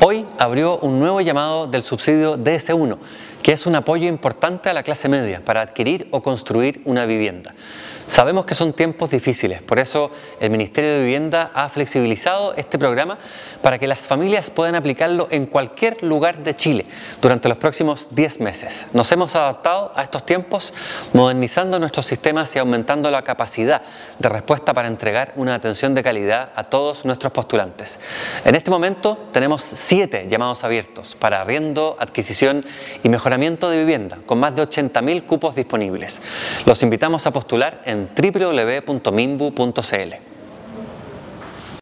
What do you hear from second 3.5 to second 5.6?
es un apoyo importante a la clase media para